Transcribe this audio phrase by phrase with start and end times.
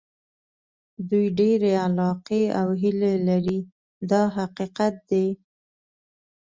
[1.09, 3.59] دوی ډېرې علاقې او هیلې لري
[4.09, 5.27] دا حقیقت دی.